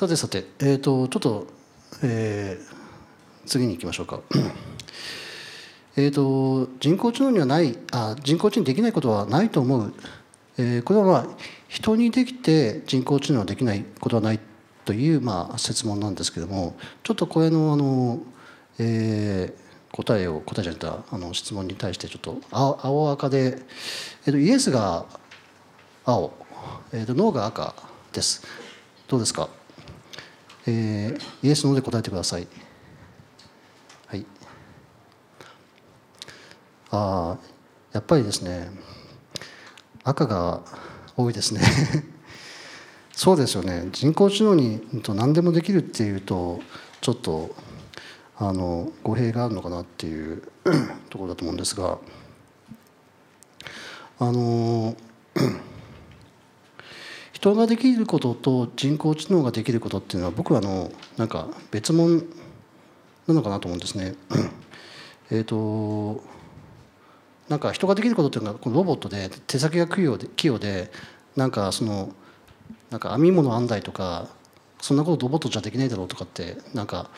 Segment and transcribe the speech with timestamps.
[0.00, 1.46] さてさて、えーと、ちょっと、
[2.02, 4.20] えー、次に行きましょうか。
[5.94, 9.94] えーと、人工知能にはないあ人工知能できないことはないと思う、
[10.56, 11.26] えー、これはまあ
[11.68, 14.40] 人にできて人工知能はできないことはない
[14.86, 18.20] という、まあ、説問なんですけどもちょっとこれのあの、
[18.78, 23.58] えー、答えを答えちゃったあの質問に対してちょっと青青赤で、
[24.24, 25.04] えーと、イエスが
[26.06, 26.32] 青、
[26.94, 27.74] えーと、ノーが赤
[28.14, 28.46] です。
[29.06, 29.59] どうですか？
[30.66, 32.46] えー、イエスので答えてください。
[34.06, 34.26] はい。
[36.90, 37.38] ああ、
[37.92, 38.70] やっぱりですね、
[40.04, 40.62] 赤が
[41.16, 41.60] 多いですね。
[43.12, 43.88] そうですよね。
[43.92, 46.60] 人工知能に何でもできるっていうと、
[47.00, 47.54] ちょっと
[48.36, 50.42] あの語弊があるのかなっていう
[51.10, 51.98] ところだと思うんですが、
[54.18, 54.96] あの。
[57.40, 62.22] 人ができることと人工知能ができることっていうのは僕はあのなんか別物
[63.26, 64.14] なのかなと思うんですね。
[65.32, 66.22] えっと
[67.48, 70.92] なんか人ができることっていうのはこのロボットで手先が器用で器用で
[71.34, 72.10] なんかその
[72.90, 74.28] なんか編み物編んだりとか
[74.82, 77.08] そんなことロボットじゃできないだろうとかってなんか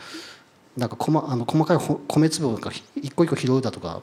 [0.76, 4.00] なんか細あの細かい米粒が一個一個拾うだとか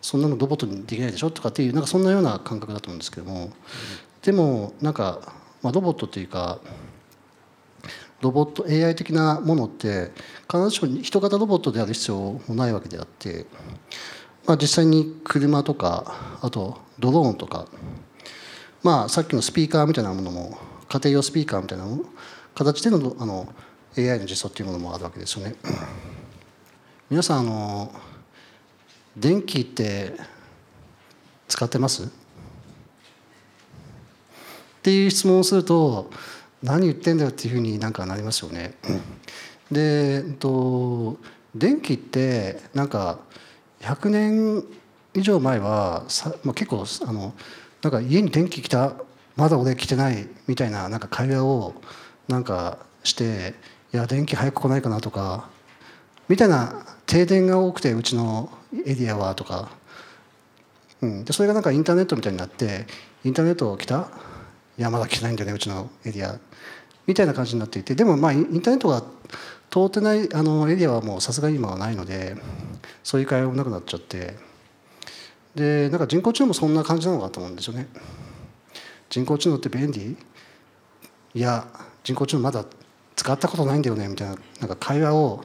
[0.00, 3.50] そんなのロボットにできないでしょとかっていうなんかそんなような感覚だと思うんですけども
[4.22, 6.58] でもなんかまあ、ロボットっていうか
[8.20, 10.10] ロボット AI 的なものって
[10.50, 13.46] 必ずしも人型ロボットである必要もないわけであって、
[14.46, 17.66] まあ、実際に車とかあとドローンとか、
[18.82, 21.84] まあ、さっきのスピーカーみたいなものも家庭用スピーカーみたいな
[22.54, 23.52] 形でのあの
[23.96, 25.56] AI の実装っていうものもあるわけですよね。
[27.08, 27.92] 皆さんあの
[29.16, 30.14] 電気って
[31.48, 32.19] 使ってます？
[34.80, 36.10] っていう質問をすると
[36.62, 38.74] 何言ってんだよっていうふうになんかなりますよね。
[39.70, 41.18] で、えっと、
[41.54, 43.18] 電気ってなんか
[43.80, 44.64] 100年
[45.14, 47.34] 以上前はさ、まあ、結構あの
[47.82, 48.94] なんか家に電気来た
[49.36, 51.74] まだ俺来てないみたいななんか会話を
[52.28, 53.54] なんかして
[53.92, 55.50] いや電気早く来ないかなとか
[56.28, 58.50] みたいな停電が多くてうちの
[58.86, 59.70] エリアはとか、
[61.02, 62.86] うん、でそれがなんかインターネットみたいになって
[63.24, 64.08] インターネット来た
[64.80, 66.40] いやまだ来てないんだよねうちのエリア
[67.06, 67.94] みたいな感じになっていて。
[67.94, 69.02] でもまあインターネットが
[69.68, 72.34] 通ってないあのエリアはもうさすがに今はないので
[73.04, 74.36] そういう会話もなくなっちゃって。
[75.54, 77.88] でなんか人工知能もそんな感じなのかと思うんですよね。
[79.10, 80.16] 人工知能って便利？
[81.34, 81.66] いや
[82.02, 82.64] 人工知能まだ
[83.16, 85.44] 使ったことないんだよねみたいななんか会話を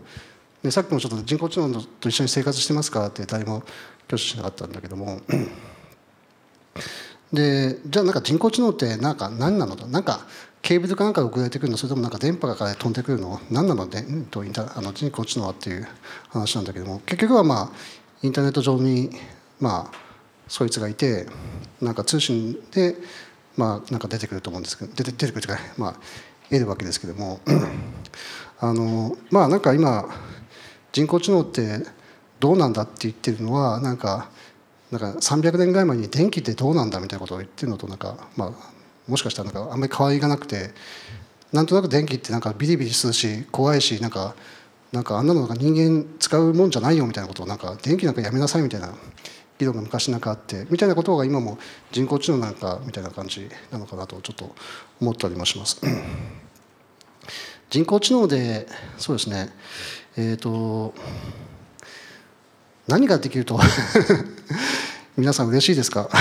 [0.64, 3.58] でさっきもちょっと人工知能と一緒に生活してますかって誰も
[4.08, 5.20] 挙手しなかったんだけども。
[7.36, 9.86] でじゃあなんか人工知能ってなんか何なのと？
[9.86, 10.26] なんか
[10.64, 11.78] ケーブルかなんか送られてくるの？
[11.78, 13.40] それともなんか電波から飛んでくるの？
[13.52, 14.44] 何なのでと？
[14.44, 15.88] インタあの人工知能はっていう
[16.30, 17.02] 話なんだけども。
[17.06, 17.72] 結局はまあ
[18.24, 19.12] インターネット上に
[19.60, 19.98] まあ
[20.48, 21.28] そいつがいて
[21.82, 22.96] なんか通信で
[23.58, 25.96] まあなんか出てくると思うんですけど出て出てくるというかまあ
[26.50, 27.40] 得るわけですけども。
[28.58, 30.06] あのまあなんか今
[30.94, 31.86] 人工知能って
[32.40, 34.30] どうなんだって言ってるのはなんか
[34.92, 38.52] なんか300年ぐらい前に電気ってどうなんだみたいなことを言ってるのとなんか、まあ、
[39.08, 40.72] もしかしたらなんかあんまり変わりがなくて
[41.52, 44.36] なんとなく電気ってなんかビリビリするし怖いしなんか
[44.92, 48.94] なんかあんなのが人間使うもんじゃないよみたいなことをなんか電気なんかやめなさいみたいな
[49.58, 51.58] 議論が昔なんかあってみたいなことが今も
[51.92, 54.56] 人工知能なんかみたいな感じなのかなとちょっと
[55.02, 55.82] 思ったりもします。
[57.70, 58.68] 人工知能で
[58.98, 59.50] そうですね
[60.18, 60.94] えっ、ー、と
[62.88, 63.60] 何ができると
[65.18, 66.10] 皆さん嬉しいですか？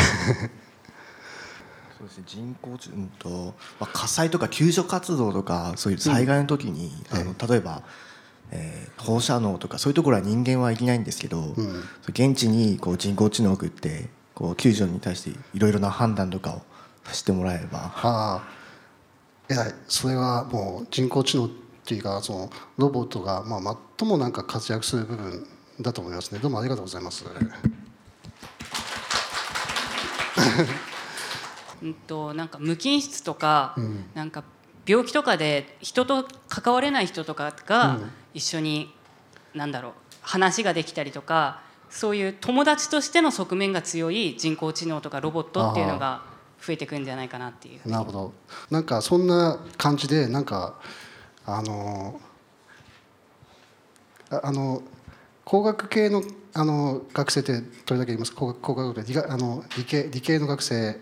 [1.98, 7.82] そうですね、人工知能と、まあ、火災とか救助活動とかそういう災害の時に、うん、あの例えば、
[8.50, 16.62] えー、放射能とかそういうところは人間は行けないんですけど、うん、現地にこう人工知能を送ってこう救助に対していろいろな判断とかを
[17.04, 17.78] させてもらえれば。
[17.78, 18.42] はあ、
[19.48, 21.50] 偉いそれはもう人工知能っ
[21.86, 25.46] ていうかそのロボットがまあ最もなんか活躍する部分
[25.80, 26.38] だと思いますね。
[26.38, 27.24] どうもありがとうございます。
[31.82, 34.44] うんとなんか無菌室とか、うん、なんか
[34.86, 37.98] 病気とかで人と関われない人とかが
[38.32, 38.94] 一緒に、
[39.52, 39.92] うん、なんだろう
[40.22, 41.60] 話ができたりとか
[41.90, 46.22] そういう友達としての側面が強い人工知能とかロボットっていうのが
[46.60, 47.88] 増えてくんじゃないかなっていう。
[47.88, 48.32] なるほど。
[48.70, 50.74] なんかそんな感じでなんか
[51.46, 52.20] あの
[54.30, 54.82] あの
[55.44, 56.22] 工学系の
[56.56, 58.32] あの学生ってどれだけいます？
[58.32, 61.00] 工学工学理あの理系理系の学生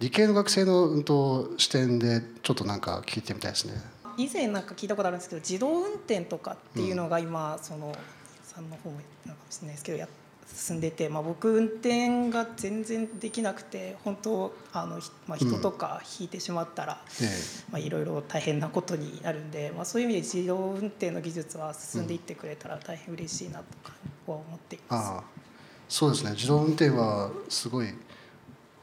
[0.00, 3.74] 理系の学生の、うん、と視点でちょっとなんか聞いてみたいですね。
[4.02, 7.94] あ以前なんか聞いたことあるんですけど自動運転とかっていうのが今、その
[8.42, 10.08] さんの方なのかもしれないですけどや
[10.54, 17.26] 進んでて、まあ、僕運転が全然できなくて本当あの、まあ、人とか引いてしまったら、うん、
[17.72, 23.94] まあ、いろいろ大変なことになるんで、まあ、そういう意味で自動運転の技術は進んでいってくれたら大変嬉しいなとか
[24.26, 25.96] は思っています。
[25.96, 26.30] そうですね。
[26.32, 27.88] 自動運転はすごい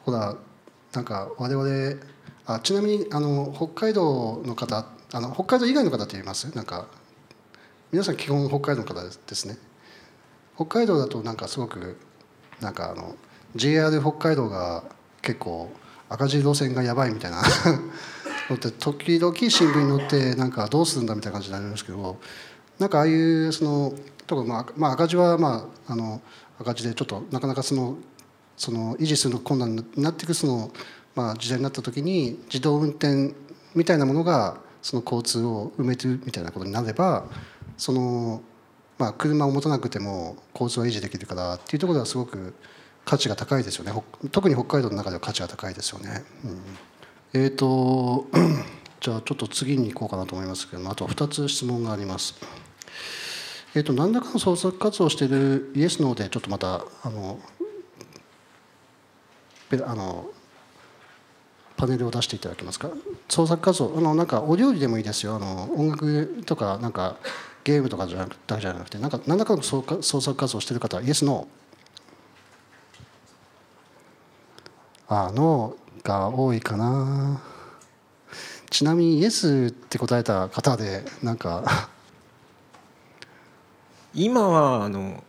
[0.04, 0.36] ほら
[0.94, 1.96] なんか我々
[2.46, 6.54] あちなみにあの北海道の方あの北海道以外の方って言います？
[6.56, 6.88] なんか
[7.92, 9.58] 皆さん基本北海道の方ですね。
[10.56, 11.98] 北海道だとなんかすごく
[12.60, 13.16] なんかあの
[13.56, 14.84] JR 北海道が
[15.22, 15.72] 結構
[16.10, 17.42] 赤字路線がやばいみたいな
[18.80, 22.18] 時々新聞に載ってなんかどうするんだみたいな感じになりますけど
[22.80, 23.94] なんかああいうその
[24.26, 26.22] とかまあ、まあ、赤字はまああの
[26.60, 27.98] 赤字でちょっとなかなかその
[28.56, 30.72] その維持するの困難になっていくその、
[31.16, 33.34] まあ、時代になった時に自動運転
[33.74, 37.26] みたいなものがその交通を埋めてるみたいなことになれば
[37.78, 38.42] その、
[38.98, 42.54] まあ、車を持たなくても交通は維持できるからっていうところではすごく
[43.06, 43.94] 価値が高いですよね
[44.32, 46.24] 特に北海道の中では価値が高いですよね。
[46.44, 48.28] うん、えーと
[49.00, 52.36] じゃあちょっと次に行こうかなと思いますけどあと2つ質問があります。
[53.76, 57.40] えーと、何らかの創作活動をしているイエスノーでちょっとまたあの
[59.86, 60.32] あの
[61.78, 62.90] パネルを出していただけますか？
[63.30, 65.36] 創作活動あのなんかお料理でもいいですよ。
[65.36, 67.18] あの音楽とかなんか
[67.64, 77.40] ゲームとかじゃだけじゃなくてなんか何らかの創作活動をしている方はイエスノーあノーが多いかな。
[78.72, 81.90] ちなみにイエスって答えた方でなんか
[84.14, 85.24] 今はあの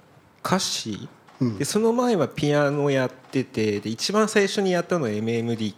[0.44, 1.08] 歌詞、
[1.40, 5.74] うん、でその前はピアノやっててで一番最初にやったのは MMD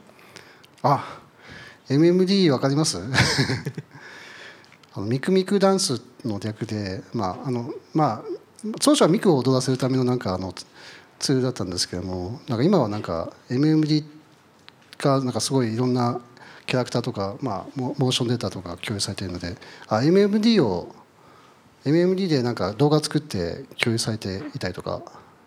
[0.83, 1.21] あ
[1.89, 2.99] MMD 分かります？
[4.95, 8.23] あのミクミクダンスの略でまああのまあ
[8.81, 10.55] 当初はミクを踊らせるためのなんかあの
[11.19, 14.05] ツールだったんですけどもなんか今はなんか MMD
[14.99, 16.21] がなんかすごいいろんな
[16.67, 19.57] キャラクターとか、まあ、モーションデータとか共有されているので
[19.89, 20.95] あ MMD を
[21.85, 25.03] MMD でなんか動画作って共有されていたりとか？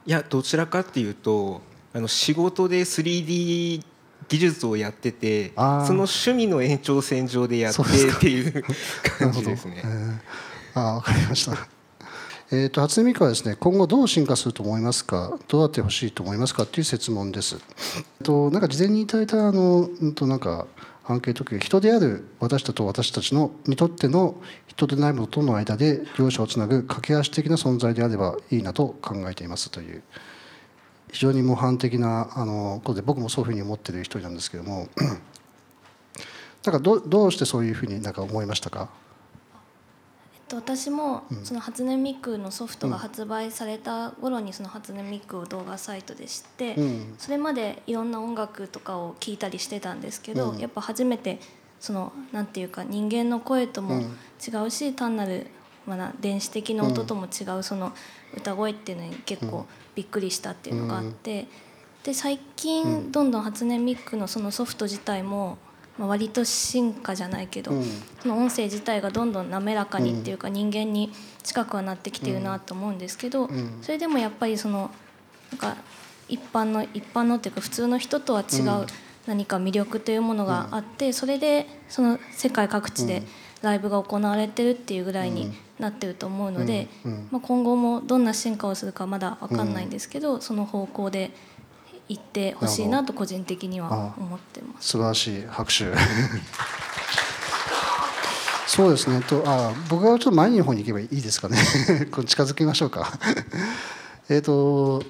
[0.05, 1.61] いやどちらかっていうと
[1.93, 3.83] あの仕事で 3D
[4.27, 7.85] 技術をやっててその趣味の延長線上でやってっ
[8.19, 8.63] ていう
[9.19, 9.83] 感じですね。
[10.73, 11.55] ああ分かりました。
[12.51, 15.39] えーと、初音ミクはですね今後どう進化すると思いますか？
[15.47, 16.63] どうやってほしいと思いますか？
[16.63, 17.57] っていう説問です。
[18.23, 20.67] となんか事前にいただいたあのとなんか
[21.07, 24.35] アンケート結人である私たちと私たちのにとっての
[24.67, 30.01] 人でないものとの間で両者をつなぐ駆け足的な存在であればいいなと考えていますという
[31.11, 34.87] 非常に模範的なあのことで僕もそういうふうに思ってる一人なんですけども。
[36.65, 38.89] なんかどどうしてそういうふうになんか思いましたか？
[40.53, 46.75] 私もその初音ミクのソフトが発売された頃にその初音ミクを動画サイトで知って
[47.17, 51.39] それまでいろんな音楽とかを聴いたりしてたんですけどやっぱ初めて
[51.79, 54.01] そのなんていうか人間の声とも
[54.45, 55.47] 違うし単なる
[55.87, 57.91] まあ電子的な音とも違うその
[58.35, 59.65] 歌声っていうのに結構
[59.95, 61.47] びっくりしたっていうのがあって
[62.03, 65.57] で最近どんどん初音ミクのそのソフト自体も
[65.97, 67.83] まあ、割と進化じゃないけど、うん、
[68.21, 71.11] その音声自体がどんどん滑らかにっていうか、人間に
[71.43, 73.49] 近くはなってきてるなと思うんですけど、
[73.81, 74.91] それでもやっぱりその
[75.51, 75.77] なんか
[76.27, 78.87] 一般の一般のっていうか普通の人とは違う
[79.25, 83.23] 何か魅力というものがあって、それでその世界各地で
[83.61, 86.87] ライブが行われてるっていうぐらいになってると思うので、
[87.31, 91.31] まあ、今後もどんな進化をするかまだ分かんないんですけど、その方向で。
[92.07, 94.89] 行ってほしいなと個人的には思ってます。
[94.89, 95.85] 素晴らしい拍手。
[98.67, 99.21] そうですね。
[99.21, 101.57] とあ僕はちょっと前の方に行けばいいですかね。
[102.11, 103.11] こ近づきましょうか。
[104.29, 105.01] えっと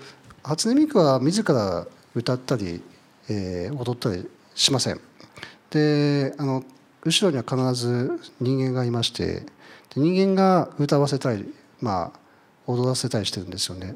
[0.44, 2.84] 初音ミクは自ら歌ったり、
[3.28, 5.02] えー、踊ったりしません。
[5.72, 6.64] であの
[7.04, 9.46] 後ろには必ず人間がいまして
[9.96, 12.20] 人間が歌わせたりまあ
[12.68, 13.96] 踊らせたりしてるんですよね。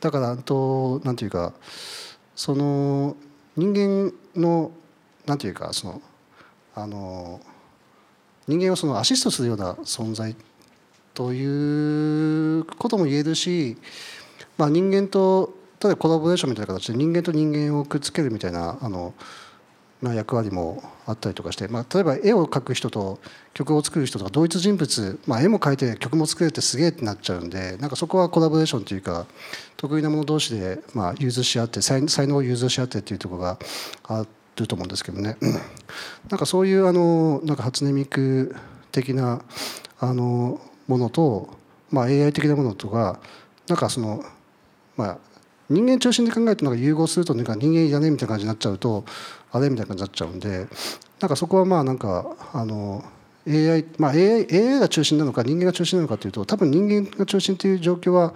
[0.00, 1.52] だからとなんていうか
[2.34, 3.16] その
[3.56, 4.70] 人間の
[5.26, 6.02] なんていうかその
[6.74, 7.40] あの
[8.48, 10.34] 人間をそのアシストするような存在
[11.14, 13.76] ということも言えるし、
[14.56, 19.14] まあ、人間と例えばコラボレーションみたいな形で人間と人間をくっつけるみたいなあの
[20.02, 23.20] な役割もあったりとかして、まあ、例えば絵を描く人と
[23.54, 29.26] 曲を作る人とか同一人物、まあ、絵も描いて曲も作れてすげえってなっちゃうんでなんかそこはコラボレーションというか
[29.76, 33.58] 得意なもの同士で、まあ、融通し合って才能を融通し合ってっていうところが
[34.04, 35.36] あると思うんですけどね。
[36.28, 38.54] なんかそういうあのなんか初音ミク
[38.90, 39.42] 的な
[40.00, 41.48] あのものと、
[41.90, 43.20] まあ、AI 的なものとか
[43.68, 44.22] なんかその
[44.96, 45.18] まあ
[45.72, 49.04] 人間中心で考えるとなんか融合するとなんか人間いらねみたいな感じになっちゃうと
[49.50, 50.66] あれみたいな感じになっちゃうんで
[51.20, 53.04] なんかそこはまあなんかあの
[53.48, 58.34] AI, まあ AI, AI が中心なのか人間が中心なのかというと多分人間が中心という状況は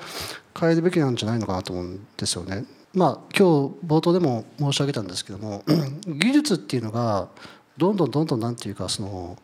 [0.58, 2.64] 変えるべきなんじゃないのかなと思うんですよね。
[2.94, 5.62] まあ今日冒頭でも申し上げたんですけども
[6.06, 7.28] 技術っていうのが
[7.76, 9.36] どんどんどんどんなんていうかその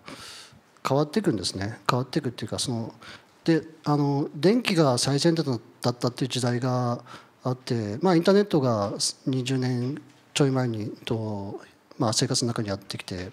[0.87, 2.95] 変わっていくんですね変わっていくっていうかその
[3.45, 7.05] であの電気が最先端だったっていう時代が
[7.45, 10.01] あって、まあ、インターネットが20年
[10.35, 11.61] ちょい前にと、
[11.99, 13.31] まあ、生活の中にやってきて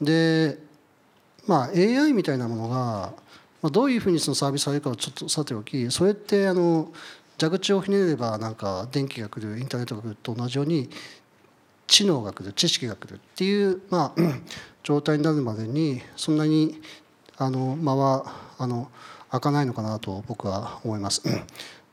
[0.00, 0.58] で、
[1.46, 2.76] まあ、AI みたいなものが、
[3.62, 6.92] まあ、どういうふうにそのサービスされるかをちょっとさておきそれってあの
[7.40, 10.90] 蛇口をひねればなんか電気が来るインターネットが来ると同じように
[11.86, 14.20] 知能が来る知識が来るっていう、まあ、
[14.84, 16.80] 状態になるまでにそんなに
[17.36, 18.90] あの間はあの
[19.30, 21.22] 開かないのかなと僕は思います。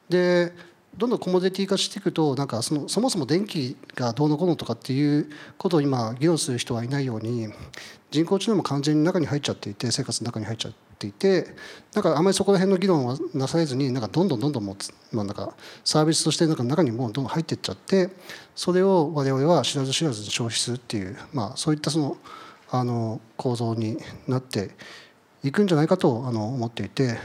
[0.10, 0.54] で
[0.98, 7.50] どんどんコモディティ化していくとなんかそのそもそも電気がどうのこうのとかっていうことを今議論する人はいないように
[8.10, 11.48] 人工知能も完全に中に入っちゃっていて生活の中に入っちゃっていて
[11.94, 15.54] なんかあまりそこら辺の議論はなされずになんかどんどんどんどんもう、まあ、なんか
[15.86, 18.10] サービスとしてなんか中にもうどんどん入っていっちゃって
[18.56, 22.18] それを我々は知らず知らずに消費するっていう、まあ、そういったその
[22.70, 24.72] あの構造になって
[25.44, 27.18] いくんじゃないかとあの思っていて。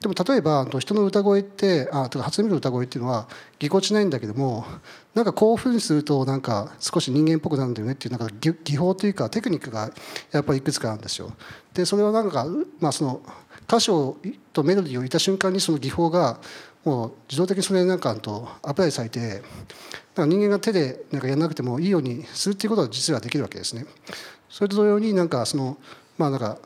[0.00, 3.28] でも例えば人の歌声ってあとか初音ミクの歌声っていうのは
[3.58, 4.64] ぎこちないんだけども
[5.14, 9.90] なんか興奮するとなんか少し人間っぽくなるんだよねっていうなんか技法というかテクニックが
[10.30, 11.32] やっぱりいくつかあるんですよ。
[11.74, 12.46] でそれはなんか、
[12.78, 13.20] まあ、その
[13.66, 13.90] 歌詞
[14.52, 16.38] とメロディーをいた瞬間にその技法が
[16.84, 23.84] もう自動的にそれなんかとアプライされてなんか人間が手でなんかやらなくてもいいようにするっていうことが実はできるわけですね。
[24.48, 25.76] それと同様になんかその
[26.16, 26.58] まあなんか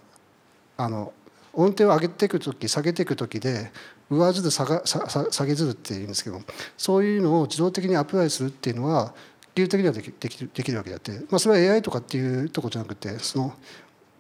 [0.77, 1.12] あの
[1.55, 3.71] 音程を上げていく時下げていく時で
[4.11, 6.41] 上ずる下が下げずるっていうんですけど
[6.77, 9.15] そういうのを自動的にアプライするっていうのは
[9.55, 13.55] 技術的にはできできできるわけであって、まあ、それは AI とかっていうとこじゃなくてその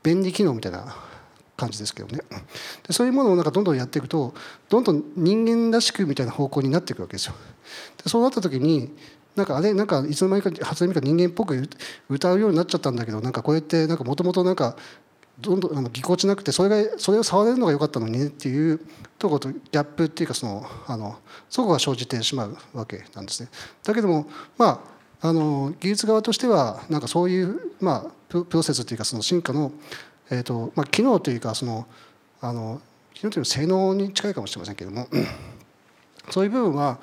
[0.02, 0.94] 便利機能みたいな
[1.56, 2.22] 感じですけどね
[2.86, 4.34] でそういうものをなんかどんどんやっていくと
[4.68, 7.34] どんどん人間らしくみたいな方向になっていくわけですよ。
[8.02, 8.92] でそうなった時に
[9.36, 11.68] なんかあれなんかいつの間にか初音ミク人間っぽく
[12.08, 14.76] 歌うようになっちゃったんだけどなんかこうやってなんかもともとなんか
[15.40, 18.80] どんどんあのぎこちなくてそれがそれを触れるのが良かったのにっていう
[19.18, 23.48] ところとギャップっていうかそのあのそこが生じてしまうわけなんですね。
[23.82, 24.26] だけども
[24.58, 24.82] ま
[25.20, 29.70] ああの技術側としてはなんかそういう、まあ、プロセスっていうかその進化の、
[30.30, 31.86] えーとまあ、機能というかその
[32.40, 32.80] あの
[33.14, 35.06] 機能というのは性能に近いかもしれませんけれども
[36.30, 36.98] そういう部分は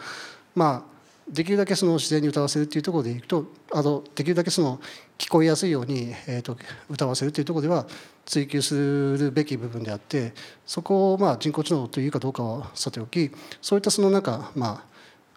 [0.53, 0.98] まあ
[1.31, 4.79] できるだけその自然に歌わせるっていうところでいくとあのできるだけその
[5.17, 6.57] 聞こえやすいように、えーと、
[6.89, 7.85] 歌わせるっていうところでは
[8.25, 10.33] 追求するべき部分であって
[10.65, 13.31] そこをまあ人工知能というかどうかはさておき
[13.61, 14.83] そういったそのなんかま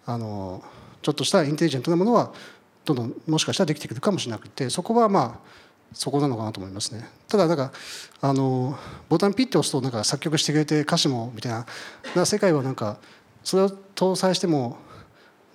[0.07, 0.63] ああの
[1.03, 2.33] ちょっとしたインテリジェントなものは
[2.85, 7.07] どんどんもしかしたらできてくるかもしれなくてそこはまあそこなのかなと思いますね。
[7.29, 7.71] ただなんか
[8.21, 8.77] あの
[9.09, 11.67] ボタンピッて押すとなんか作曲してくれて歌詞もみたいな
[12.17, 12.99] な世界はなんか
[13.45, 14.79] それを搭載しても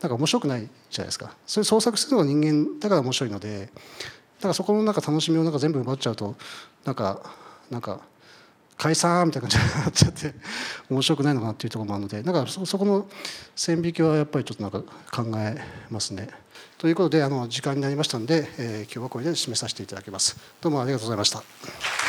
[0.01, 3.69] なんか面白くないじゃないですかそれ創作するのが人間だから面白いので
[4.37, 6.35] だからそこのなんか楽しみをなんか全部奪っちゃうと
[6.85, 7.21] なんか
[7.71, 8.01] なんか
[8.77, 10.33] 解散みたいな感じになっちゃって
[10.89, 13.07] 面白くないのかなっていうところもあるのでだからそそこの
[13.55, 15.57] 線引きはやっぱりちょっとなんか考え
[15.89, 16.29] ますね。
[16.77, 20.37] ということであの時間になりましたので、えー、今日はこれで締めさせていただきます。
[20.61, 22.06] どうもありがとうございました。